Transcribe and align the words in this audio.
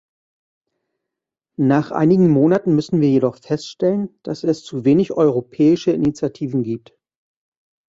Nach 1.59 1.91
einigen 1.91 2.27
Monaten 2.31 2.73
müssen 2.73 3.01
wir 3.01 3.09
jedoch 3.11 3.37
feststellen, 3.37 4.19
dass 4.23 4.43
es 4.43 4.63
zu 4.63 4.83
wenig 4.83 5.11
europäische 5.11 5.91
Initiativen 5.91 6.63
gibt. 6.63 6.97